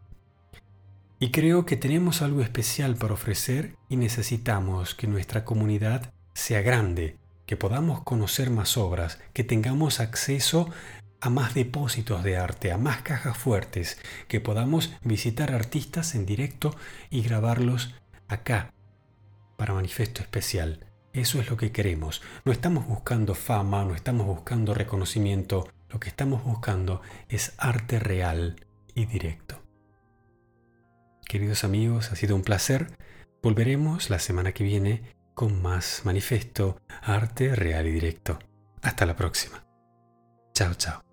Y 1.20 1.32
creo 1.32 1.66
que 1.66 1.78
tenemos 1.78 2.22
algo 2.22 2.42
especial 2.42 2.96
para 2.96 3.16
ofrecer 3.16 3.76
y 3.90 3.98
necesitamos 3.98 4.94
que 4.94 5.08
nuestra 5.08 5.46
comunidad 5.46 6.14
sea 6.34 6.62
grande, 6.62 7.18
que 7.48 7.58
podamos 7.58 8.04
conocer 8.04 8.52
más 8.52 8.78
obras, 8.78 9.20
que 9.34 9.44
tengamos 9.44 10.00
acceso 10.00 10.70
a 11.20 11.32
más 11.32 11.56
depósitos 11.56 12.24
de 12.24 12.38
arte, 12.38 12.72
a 12.72 12.78
más 12.78 13.02
cajas 13.02 13.36
fuertes, 13.36 13.98
que 14.28 14.40
podamos 14.40 14.94
visitar 15.04 15.52
artistas 15.52 16.14
en 16.14 16.28
directo 16.28 16.76
y 17.10 17.24
grabarlos 17.24 17.96
acá 18.28 18.74
para 19.56 19.74
manifiesto 19.74 20.22
especial. 20.22 20.87
Eso 21.18 21.42
es 21.42 21.50
lo 21.50 21.58
que 21.58 21.72
queremos. 21.72 22.22
No 22.46 22.52
estamos 22.52 22.86
buscando 22.86 23.34
fama, 23.34 23.84
no 23.84 23.96
estamos 23.96 24.28
buscando 24.28 24.76
reconocimiento, 24.76 25.68
lo 25.90 26.00
que 26.00 26.10
estamos 26.10 26.44
buscando 26.44 27.02
es 27.28 27.54
arte 27.58 27.98
real 27.98 28.64
y 28.94 29.08
directo. 29.08 29.60
Queridos 31.28 31.64
amigos, 31.64 32.12
ha 32.12 32.16
sido 32.16 32.36
un 32.36 32.44
placer. 32.44 32.96
Volveremos 33.42 34.12
la 34.12 34.20
semana 34.20 34.52
que 34.52 34.64
viene 34.64 35.16
con 35.34 35.60
más 35.60 36.02
manifiesto, 36.04 36.80
arte 37.02 37.56
real 37.56 37.88
y 37.88 37.92
directo. 37.94 38.38
Hasta 38.84 39.08
la 39.08 39.16
próxima. 39.16 39.66
Chao, 40.54 40.76
chao. 40.76 41.07